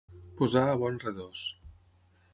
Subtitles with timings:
[0.39, 1.45] Posar a bon redós.